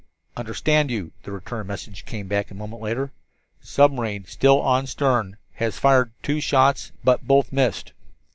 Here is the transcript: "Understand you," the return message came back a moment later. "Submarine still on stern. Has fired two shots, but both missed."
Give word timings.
"Understand 0.35 0.89
you," 0.89 1.11
the 1.21 1.31
return 1.31 1.67
message 1.67 2.07
came 2.07 2.27
back 2.27 2.49
a 2.49 2.55
moment 2.55 2.81
later. 2.81 3.11
"Submarine 3.61 4.25
still 4.25 4.59
on 4.59 4.87
stern. 4.87 5.37
Has 5.57 5.77
fired 5.77 6.11
two 6.23 6.41
shots, 6.41 6.91
but 7.03 7.27
both 7.27 7.51
missed." 7.53 7.91